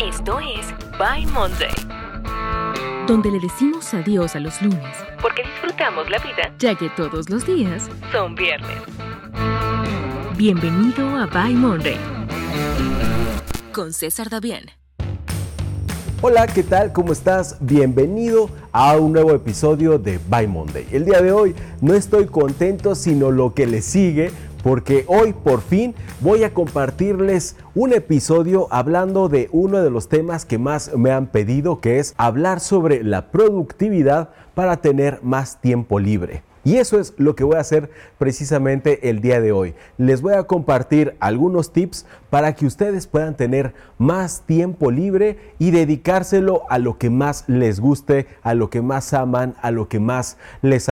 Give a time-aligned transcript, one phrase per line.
[0.00, 1.70] Esto es By Monday,
[3.06, 7.46] donde le decimos adiós a los lunes, porque disfrutamos la vida ya que todos los
[7.46, 8.78] días son viernes.
[10.36, 11.98] Bienvenido a By Monday
[13.72, 14.64] con César Davián.
[16.22, 16.92] Hola, ¿qué tal?
[16.94, 17.58] ¿Cómo estás?
[17.60, 20.86] Bienvenido a un nuevo episodio de By Monday.
[20.90, 24.30] El día de hoy no estoy contento, sino lo que le sigue
[24.66, 30.44] porque hoy por fin voy a compartirles un episodio hablando de uno de los temas
[30.44, 36.00] que más me han pedido, que es hablar sobre la productividad para tener más tiempo
[36.00, 36.42] libre.
[36.64, 39.76] Y eso es lo que voy a hacer precisamente el día de hoy.
[39.98, 45.70] Les voy a compartir algunos tips para que ustedes puedan tener más tiempo libre y
[45.70, 50.00] dedicárselo a lo que más les guste, a lo que más aman, a lo que
[50.00, 50.88] más les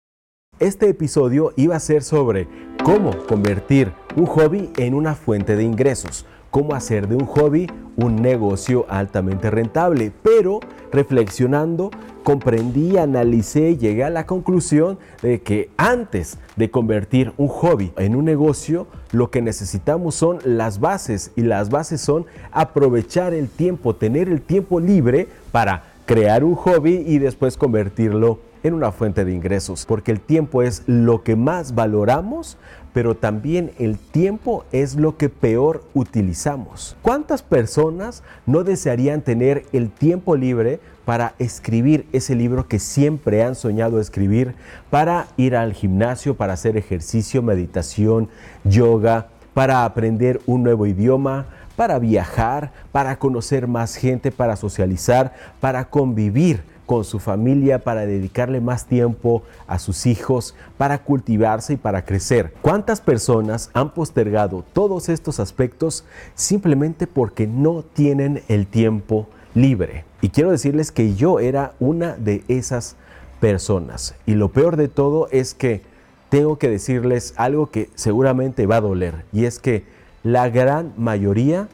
[0.61, 2.47] este episodio iba a ser sobre
[2.83, 8.17] cómo convertir un hobby en una fuente de ingresos, cómo hacer de un hobby un
[8.23, 11.91] negocio altamente rentable, pero reflexionando
[12.23, 18.17] comprendí, analicé y llegué a la conclusión de que antes de convertir un hobby en
[18.17, 23.95] un negocio, lo que necesitamos son las bases y las bases son aprovechar el tiempo,
[23.95, 29.33] tener el tiempo libre para crear un hobby y después convertirlo en una fuente de
[29.33, 32.59] ingresos, porque el tiempo es lo que más valoramos,
[32.93, 36.97] pero también el tiempo es lo que peor utilizamos.
[37.03, 43.55] ¿Cuántas personas no desearían tener el tiempo libre para escribir ese libro que siempre han
[43.55, 44.55] soñado escribir,
[44.91, 48.29] para ir al gimnasio, para hacer ejercicio, meditación,
[48.65, 55.87] yoga, para aprender un nuevo idioma, para viajar, para conocer más gente, para socializar, para
[55.87, 62.05] convivir con su familia, para dedicarle más tiempo a sus hijos, para cultivarse y para
[62.05, 62.53] crecer.
[62.63, 66.05] ¿Cuántas personas han postergado todos estos aspectos
[66.35, 70.05] simplemente porque no tienen el tiempo libre?
[70.21, 72.97] Y quiero decirles que yo era una de esas
[73.39, 74.17] personas.
[74.27, 75.83] Y lo peor de todo es que
[76.29, 79.25] tengo que decirles algo que seguramente va a doler.
[79.33, 79.85] Y es que
[80.25, 81.69] la gran mayoría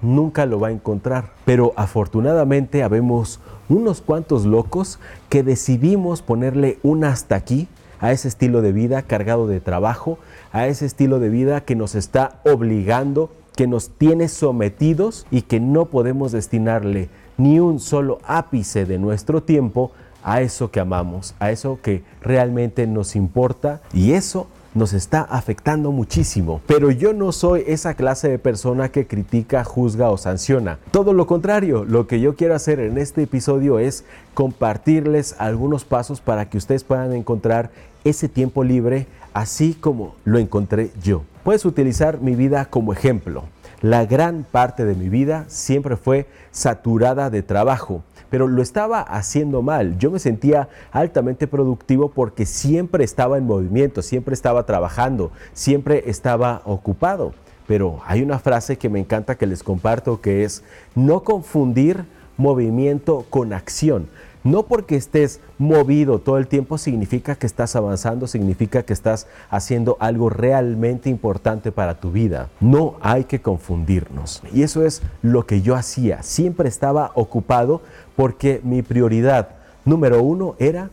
[0.00, 1.32] nunca lo va a encontrar.
[1.44, 4.98] Pero afortunadamente habemos unos cuantos locos
[5.28, 7.68] que decidimos ponerle un hasta aquí
[8.00, 10.18] a ese estilo de vida cargado de trabajo,
[10.52, 15.60] a ese estilo de vida que nos está obligando, que nos tiene sometidos y que
[15.60, 19.92] no podemos destinarle ni un solo ápice de nuestro tiempo
[20.22, 23.80] a eso que amamos, a eso que realmente nos importa.
[23.92, 24.46] Y eso
[24.78, 26.62] nos está afectando muchísimo.
[26.66, 30.78] Pero yo no soy esa clase de persona que critica, juzga o sanciona.
[30.90, 36.20] Todo lo contrario, lo que yo quiero hacer en este episodio es compartirles algunos pasos
[36.20, 37.70] para que ustedes puedan encontrar
[38.04, 41.22] ese tiempo libre así como lo encontré yo.
[41.44, 43.44] Puedes utilizar mi vida como ejemplo.
[43.80, 49.62] La gran parte de mi vida siempre fue saturada de trabajo pero lo estaba haciendo
[49.62, 49.98] mal.
[49.98, 56.62] Yo me sentía altamente productivo porque siempre estaba en movimiento, siempre estaba trabajando, siempre estaba
[56.64, 57.32] ocupado.
[57.66, 60.62] Pero hay una frase que me encanta que les comparto que es
[60.94, 62.04] no confundir
[62.36, 64.08] movimiento con acción.
[64.44, 69.96] No porque estés movido todo el tiempo significa que estás avanzando, significa que estás haciendo
[70.00, 72.48] algo realmente importante para tu vida.
[72.60, 74.42] No hay que confundirnos.
[74.52, 76.22] Y eso es lo que yo hacía.
[76.22, 77.82] Siempre estaba ocupado
[78.16, 79.48] porque mi prioridad
[79.84, 80.90] número uno era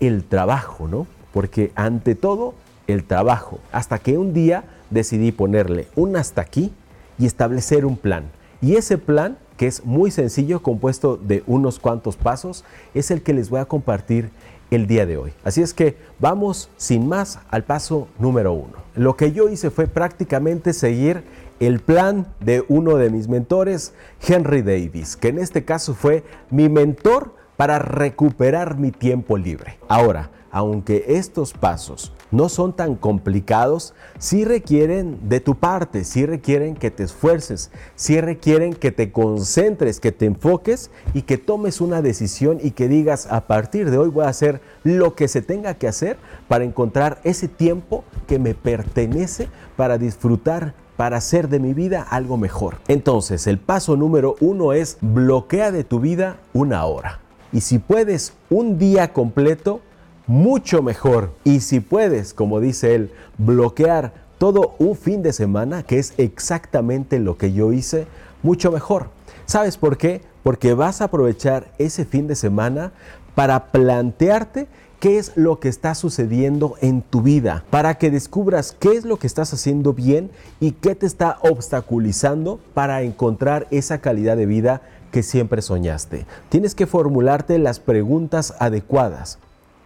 [0.00, 1.06] el trabajo, ¿no?
[1.32, 2.54] Porque ante todo,
[2.88, 3.60] el trabajo.
[3.70, 6.72] Hasta que un día decidí ponerle un hasta aquí
[7.18, 8.24] y establecer un plan.
[8.60, 12.64] Y ese plan que es muy sencillo, compuesto de unos cuantos pasos,
[12.94, 14.30] es el que les voy a compartir
[14.70, 15.32] el día de hoy.
[15.44, 18.74] Así es que vamos sin más al paso número uno.
[18.94, 21.24] Lo que yo hice fue prácticamente seguir
[21.60, 23.92] el plan de uno de mis mentores,
[24.26, 29.78] Henry Davis, que en este caso fue mi mentor para recuperar mi tiempo libre.
[29.88, 36.74] Ahora, aunque estos pasos no son tan complicados, sí requieren de tu parte, sí requieren
[36.74, 42.02] que te esfuerces, sí requieren que te concentres, que te enfoques y que tomes una
[42.02, 45.74] decisión y que digas, a partir de hoy voy a hacer lo que se tenga
[45.74, 51.74] que hacer para encontrar ese tiempo que me pertenece para disfrutar para hacer de mi
[51.74, 52.78] vida algo mejor.
[52.88, 57.20] Entonces, el paso número uno es bloquea de tu vida una hora.
[57.52, 59.80] Y si puedes un día completo,
[60.28, 61.32] mucho mejor.
[61.42, 67.18] Y si puedes, como dice él, bloquear todo un fin de semana, que es exactamente
[67.18, 68.06] lo que yo hice,
[68.44, 69.08] mucho mejor.
[69.46, 70.20] ¿Sabes por qué?
[70.44, 72.92] Porque vas a aprovechar ese fin de semana
[73.34, 74.68] para plantearte
[75.00, 79.16] qué es lo que está sucediendo en tu vida, para que descubras qué es lo
[79.16, 80.30] que estás haciendo bien
[80.60, 84.82] y qué te está obstaculizando para encontrar esa calidad de vida
[85.12, 86.26] que siempre soñaste.
[86.48, 89.38] Tienes que formularte las preguntas adecuadas.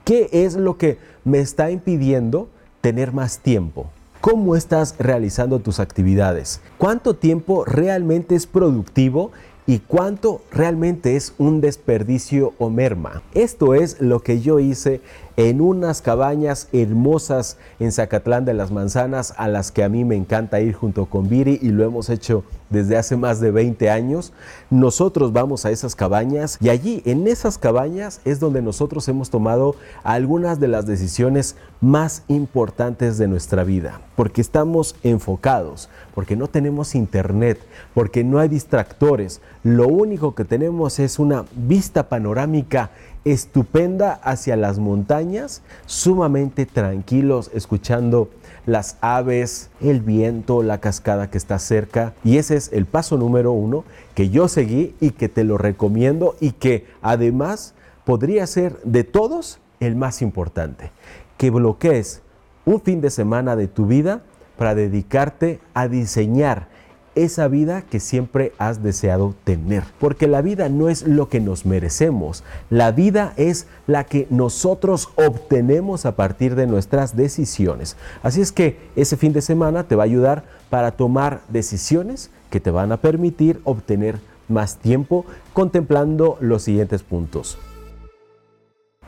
[0.05, 2.49] ¿Qué es lo que me está impidiendo
[2.81, 3.87] tener más tiempo?
[4.21, 6.61] ¿Cómo estás realizando tus actividades?
[6.79, 9.31] ¿Cuánto tiempo realmente es productivo
[9.67, 13.23] y cuánto realmente es un desperdicio o merma.
[13.35, 15.01] Esto es lo que yo hice
[15.37, 20.17] en unas cabañas hermosas en Zacatlán de las Manzanas a las que a mí me
[20.17, 24.33] encanta ir junto con Viri y lo hemos hecho desde hace más de 20 años.
[24.71, 29.77] Nosotros vamos a esas cabañas y allí en esas cabañas es donde nosotros hemos tomado
[30.03, 36.95] algunas de las decisiones más importantes de nuestra vida, porque estamos enfocados, porque no tenemos
[36.95, 37.59] internet,
[37.95, 39.41] porque no hay distractores.
[39.65, 42.91] Lo único que tenemos es una vista panorámica
[43.25, 48.31] estupenda hacia las montañas, sumamente tranquilos, escuchando
[48.67, 52.15] las aves, el viento, la cascada que está cerca.
[52.25, 53.85] Y ese es el paso número uno
[54.15, 57.75] que yo seguí y que te lo recomiendo y que además
[58.05, 60.91] podría ser de todos el más importante.
[61.37, 62.23] Que bloquees
[62.65, 64.23] un fin de semana de tu vida
[64.57, 66.69] para dedicarte a diseñar
[67.15, 69.85] esa vida que siempre has deseado tener.
[69.99, 75.11] Porque la vida no es lo que nos merecemos, la vida es la que nosotros
[75.17, 77.97] obtenemos a partir de nuestras decisiones.
[78.23, 82.61] Así es que ese fin de semana te va a ayudar para tomar decisiones que
[82.61, 84.19] te van a permitir obtener
[84.49, 87.59] más tiempo contemplando los siguientes puntos.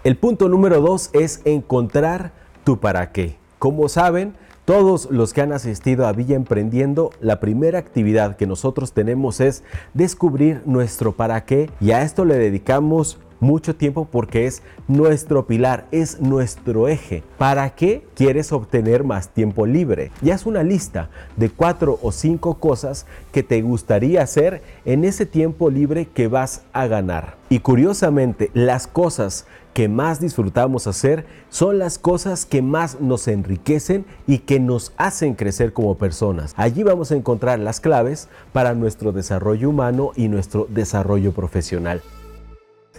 [0.03, 2.33] El punto número dos es encontrar
[2.65, 3.37] tu para qué.
[3.59, 4.35] Como saben,
[4.65, 9.63] todos los que han asistido a Villa Emprendiendo, la primera actividad que nosotros tenemos es
[9.93, 11.71] descubrir nuestro para qué.
[11.81, 17.23] Y a esto le dedicamos mucho tiempo porque es nuestro pilar, es nuestro eje.
[17.39, 20.11] ¿Para qué quieres obtener más tiempo libre?
[20.23, 25.27] Ya es una lista de cuatro o cinco cosas que te gustaría hacer en ese
[25.27, 27.37] tiempo libre que vas a ganar.
[27.51, 34.07] Y curiosamente, las cosas que más disfrutamos hacer son las cosas que más nos enriquecen
[34.27, 36.55] y que nos hacen crecer como personas.
[36.57, 42.01] Allí vamos a encontrar las claves para nuestro desarrollo humano y nuestro desarrollo profesional.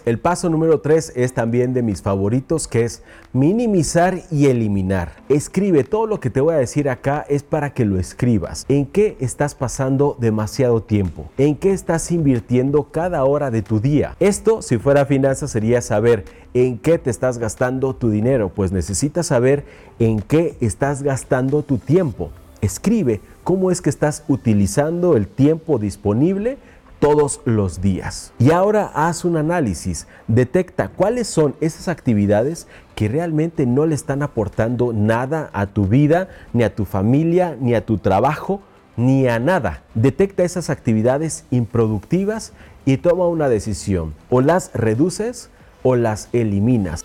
[0.06, 5.10] El paso número 3 es también de mis favoritos, que es minimizar y eliminar.
[5.28, 8.66] Escribe, todo lo que te voy a decir acá es para que lo escribas.
[8.68, 11.28] ¿En qué estás pasando demasiado tiempo?
[11.38, 14.14] ¿En qué estás invirtiendo cada hora de tu día?
[14.20, 16.24] Esto, si fuera finanzas, sería saber
[16.54, 19.64] en qué te estás gastando tu dinero, pues necesitas saber
[19.98, 22.30] en qué estás gastando tu tiempo.
[22.60, 26.58] Escribe cómo es que estás utilizando el tiempo disponible
[26.98, 28.32] todos los días.
[28.38, 34.22] Y ahora haz un análisis, detecta cuáles son esas actividades que realmente no le están
[34.22, 38.60] aportando nada a tu vida, ni a tu familia, ni a tu trabajo,
[38.96, 39.82] ni a nada.
[39.94, 42.52] Detecta esas actividades improductivas
[42.84, 44.14] y toma una decisión.
[44.30, 45.50] O las reduces
[45.82, 47.04] o las eliminas.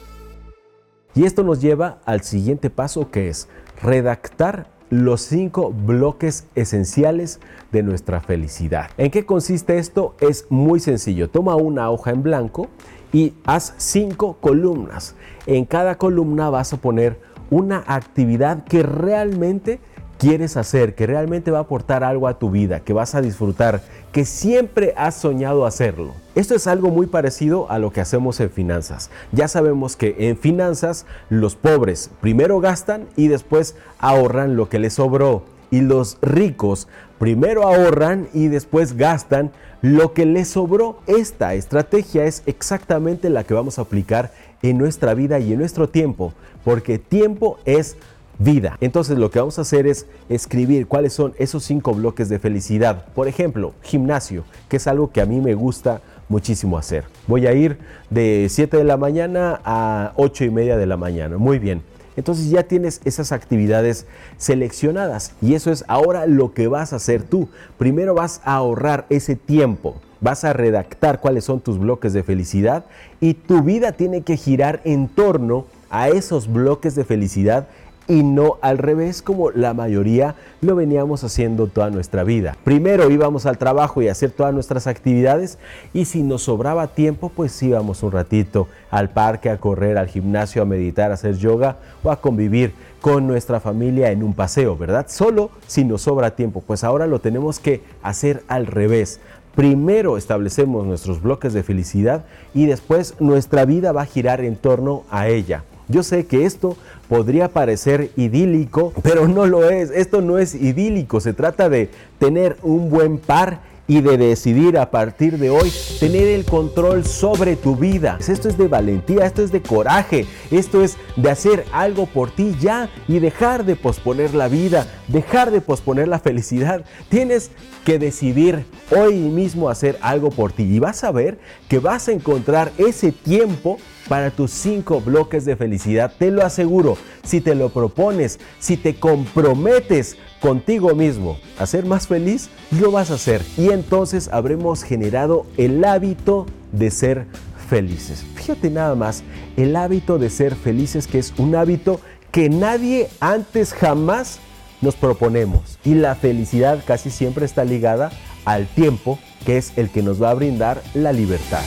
[1.13, 3.49] Y esto nos lleva al siguiente paso que es
[3.81, 7.39] redactar los cinco bloques esenciales
[7.71, 8.89] de nuestra felicidad.
[8.97, 10.15] ¿En qué consiste esto?
[10.19, 11.29] Es muy sencillo.
[11.29, 12.67] Toma una hoja en blanco
[13.13, 15.15] y haz cinco columnas.
[15.45, 19.79] En cada columna vas a poner una actividad que realmente
[20.21, 23.81] quieres hacer, que realmente va a aportar algo a tu vida, que vas a disfrutar,
[24.11, 26.13] que siempre has soñado hacerlo.
[26.35, 29.09] Esto es algo muy parecido a lo que hacemos en finanzas.
[29.31, 34.93] Ya sabemos que en finanzas los pobres primero gastan y después ahorran lo que les
[34.93, 35.43] sobró.
[35.71, 36.87] Y los ricos
[37.17, 39.51] primero ahorran y después gastan
[39.81, 40.99] lo que les sobró.
[41.07, 45.89] Esta estrategia es exactamente la que vamos a aplicar en nuestra vida y en nuestro
[45.89, 47.95] tiempo, porque tiempo es
[48.43, 48.77] vida.
[48.81, 53.05] Entonces lo que vamos a hacer es escribir cuáles son esos cinco bloques de felicidad.
[53.13, 57.03] Por ejemplo, gimnasio, que es algo que a mí me gusta muchísimo hacer.
[57.27, 57.77] Voy a ir
[58.09, 61.37] de 7 de la mañana a 8 y media de la mañana.
[61.37, 61.83] Muy bien.
[62.17, 64.05] Entonces ya tienes esas actividades
[64.37, 67.47] seleccionadas y eso es ahora lo que vas a hacer tú.
[67.77, 72.85] Primero vas a ahorrar ese tiempo, vas a redactar cuáles son tus bloques de felicidad
[73.21, 77.67] y tu vida tiene que girar en torno a esos bloques de felicidad
[78.07, 82.55] y no al revés como la mayoría lo veníamos haciendo toda nuestra vida.
[82.63, 85.57] Primero íbamos al trabajo y a hacer todas nuestras actividades
[85.93, 90.61] y si nos sobraba tiempo pues íbamos un ratito al parque a correr, al gimnasio,
[90.61, 95.07] a meditar, a hacer yoga o a convivir con nuestra familia en un paseo, ¿verdad?
[95.09, 99.19] Solo si nos sobra tiempo, pues ahora lo tenemos que hacer al revés.
[99.55, 105.03] Primero establecemos nuestros bloques de felicidad y después nuestra vida va a girar en torno
[105.09, 105.63] a ella.
[105.91, 106.77] Yo sé que esto
[107.09, 109.91] podría parecer idílico, pero no lo es.
[109.91, 111.19] Esto no es idílico.
[111.19, 113.59] Se trata de tener un buen par
[113.91, 115.69] y de decidir a partir de hoy
[115.99, 118.17] tener el control sobre tu vida.
[118.25, 122.55] Esto es de valentía, esto es de coraje, esto es de hacer algo por ti
[122.61, 126.85] ya y dejar de posponer la vida, dejar de posponer la felicidad.
[127.09, 127.51] Tienes
[127.83, 132.13] que decidir hoy mismo hacer algo por ti y vas a ver que vas a
[132.13, 133.77] encontrar ese tiempo
[134.07, 136.11] para tus cinco bloques de felicidad.
[136.17, 142.07] Te lo aseguro, si te lo propones, si te comprometes contigo mismo a ser más
[142.07, 143.41] feliz, lo vas a hacer.
[143.57, 147.25] Y entonces habremos generado el hábito de ser
[147.69, 148.25] felices.
[148.35, 149.23] Fíjate nada más,
[149.55, 151.99] el hábito de ser felices que es un hábito
[152.31, 154.39] que nadie antes jamás
[154.81, 155.77] nos proponemos.
[155.83, 158.11] Y la felicidad casi siempre está ligada
[158.45, 161.63] al tiempo, que es el que nos va a brindar la libertad.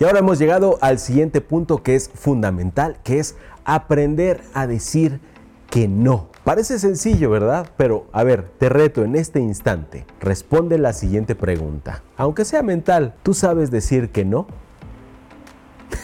[0.00, 5.20] Y ahora hemos llegado al siguiente punto que es fundamental, que es aprender a decir
[5.70, 6.28] que no.
[6.42, 7.68] Parece sencillo, ¿verdad?
[7.76, 10.04] Pero a ver, te reto en este instante.
[10.20, 12.02] Responde la siguiente pregunta.
[12.16, 14.46] Aunque sea mental, ¿tú sabes decir que no?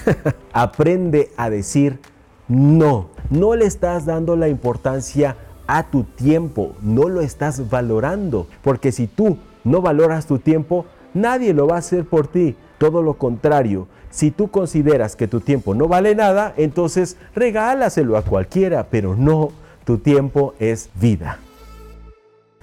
[0.52, 1.98] Aprende a decir
[2.46, 3.08] no.
[3.28, 8.46] No le estás dando la importancia a tu tiempo, no lo estás valorando.
[8.62, 12.56] Porque si tú no valoras tu tiempo, nadie lo va a hacer por ti.
[12.80, 18.22] Todo lo contrario, si tú consideras que tu tiempo no vale nada, entonces regálaselo a
[18.22, 19.50] cualquiera, pero no,
[19.84, 21.40] tu tiempo es vida.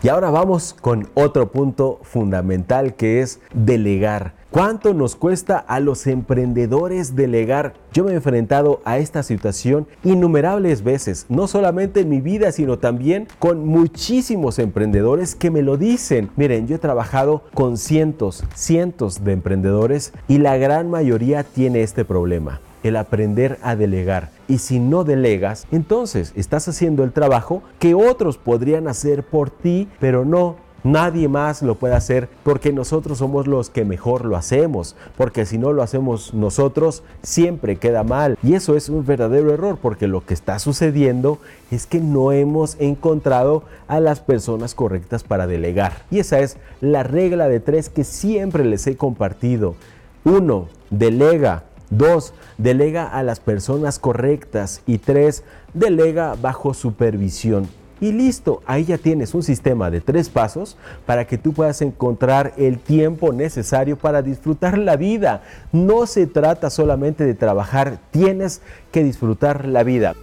[0.01, 4.33] Y ahora vamos con otro punto fundamental que es delegar.
[4.49, 7.73] ¿Cuánto nos cuesta a los emprendedores delegar?
[7.91, 12.79] Yo me he enfrentado a esta situación innumerables veces, no solamente en mi vida, sino
[12.79, 16.29] también con muchísimos emprendedores que me lo dicen.
[16.37, 22.05] Miren, yo he trabajado con cientos, cientos de emprendedores y la gran mayoría tiene este
[22.05, 24.29] problema el aprender a delegar.
[24.47, 29.89] Y si no delegas, entonces estás haciendo el trabajo que otros podrían hacer por ti,
[29.99, 34.95] pero no Nadie más lo puede hacer porque nosotros somos los que mejor lo hacemos,
[35.17, 38.37] porque si no lo hacemos nosotros siempre queda mal.
[38.43, 41.39] Y eso es un verdadero error porque lo que está sucediendo
[41.71, 46.03] es que no hemos encontrado a las personas correctas para delegar.
[46.11, 49.75] Y esa es la regla de tres que siempre les he compartido.
[50.23, 51.63] Uno, delega.
[51.89, 54.81] Dos, delega a las personas correctas.
[54.85, 55.43] Y tres,
[55.73, 57.67] delega bajo supervisión.
[57.99, 62.53] Y listo, ahí ya tienes un sistema de tres pasos para que tú puedas encontrar
[62.57, 65.41] el tiempo necesario para disfrutar la vida.
[65.71, 68.61] No se trata solamente de trabajar, tienes
[68.91, 70.15] que disfrutar la vida.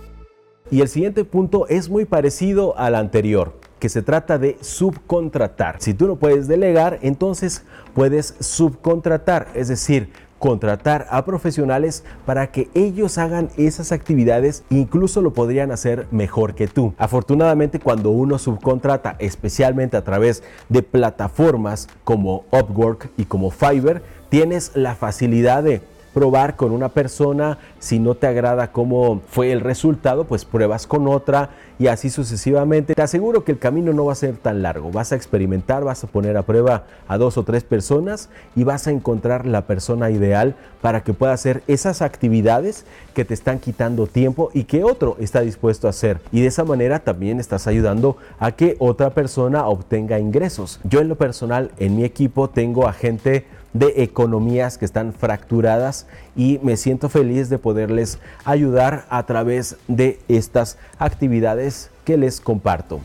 [0.71, 3.55] Y el siguiente punto es muy parecido al anterior
[3.85, 5.77] que se trata de subcontratar.
[5.79, 10.11] Si tú no puedes delegar, entonces puedes subcontratar, es decir,
[10.45, 16.69] contratar a profesionales para que ellos hagan esas actividades incluso lo podrían hacer mejor que
[16.69, 16.93] tú.
[16.99, 24.73] Afortunadamente cuando uno subcontrata especialmente a través de plataformas como Upwork y como Fiverr, tienes
[24.75, 25.81] la facilidad de
[26.15, 31.09] probar con una persona, si no te agrada cómo fue el resultado, pues pruebas con
[31.09, 32.95] otra y así sucesivamente.
[32.95, 36.05] Te aseguro que el camino no va a ser tan largo, vas a experimentar, vas
[36.05, 40.11] a poner a prueba a dos o tres personas y vas a encontrar la persona
[40.11, 45.17] ideal para que pueda hacer esas actividades que te están quitando tiempo y que otro
[45.19, 46.21] está dispuesto a hacer.
[46.31, 50.81] Y de esa manera también estás ayudando a que otra persona obtenga ingresos.
[50.85, 56.07] Yo en lo personal, en mi equipo tengo a gente de economías que están fracturadas
[56.35, 63.01] y me siento feliz de poderles ayudar a través de estas actividades que les comparto.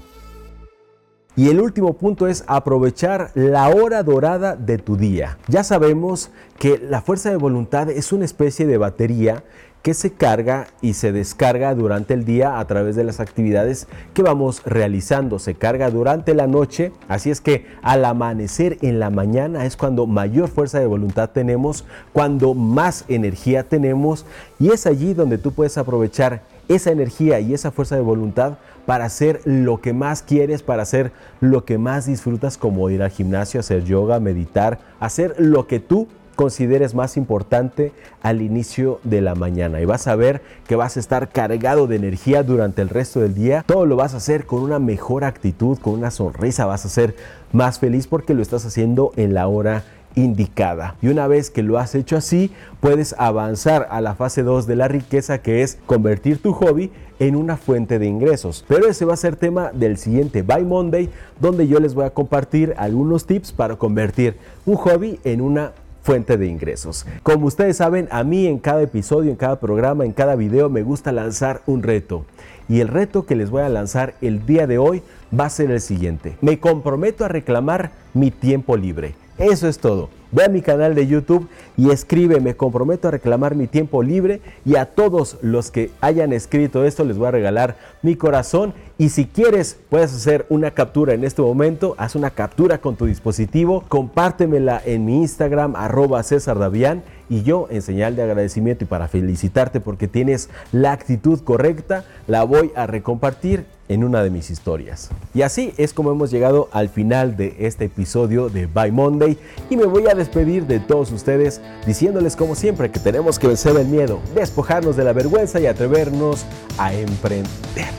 [1.36, 5.38] Y el último punto es aprovechar la hora dorada de tu día.
[5.48, 9.44] Ya sabemos que la fuerza de voluntad es una especie de batería
[9.82, 14.24] que se carga y se descarga durante el día a través de las actividades que
[14.24, 15.40] vamos realizando.
[15.40, 20.06] Se carga durante la noche, así es que al amanecer en la mañana es cuando
[20.06, 24.26] mayor fuerza de voluntad tenemos, cuando más energía tenemos
[24.60, 29.06] y es allí donde tú puedes aprovechar esa energía y esa fuerza de voluntad para
[29.06, 33.60] hacer lo que más quieres, para hacer lo que más disfrutas como ir al gimnasio,
[33.60, 36.08] hacer yoga, meditar, hacer lo que tú
[36.40, 37.92] consideres más importante
[38.22, 41.98] al inicio de la mañana y vas a ver que vas a estar cargado de
[41.98, 43.66] energía durante el resto del día.
[43.68, 47.14] Todo lo vas a hacer con una mejor actitud, con una sonrisa, vas a ser
[47.52, 49.84] más feliz porque lo estás haciendo en la hora
[50.16, 50.96] indicada.
[51.02, 54.78] Y una vez que lo has hecho así, puedes avanzar a la fase 2 de
[54.78, 58.64] la riqueza que es convertir tu hobby en una fuente de ingresos.
[58.70, 61.10] Pero ese va a ser tema del siguiente Buy Monday,
[61.42, 66.38] donde yo les voy a compartir algunos tips para convertir un hobby en una fuente
[66.38, 67.06] de ingresos.
[67.24, 70.84] Como ustedes saben, a mí en cada episodio, en cada programa, en cada video me
[70.84, 72.26] gusta lanzar un reto.
[72.68, 75.02] Y el reto que les voy a lanzar el día de hoy
[75.38, 76.38] va a ser el siguiente.
[76.42, 79.16] Me comprometo a reclamar mi tiempo libre.
[79.40, 80.10] Eso es todo.
[80.32, 84.42] Ve a mi canal de YouTube y escribe, me comprometo a reclamar mi tiempo libre
[84.66, 89.10] y a todos los que hayan escrito esto les voy a regalar mi corazón y
[89.10, 93.86] si quieres puedes hacer una captura en este momento, haz una captura con tu dispositivo,
[93.88, 99.08] compártemela en mi Instagram arroba César Davián y yo en señal de agradecimiento y para
[99.08, 105.10] felicitarte porque tienes la actitud correcta, la voy a recompartir en una de mis historias.
[105.34, 109.38] Y así es como hemos llegado al final de este episodio de By Monday
[109.70, 113.78] y me voy a despedir de todos ustedes diciéndoles como siempre que tenemos que vencer
[113.78, 116.46] el miedo, despojarnos de la vergüenza y atrevernos
[116.78, 117.99] a emprender.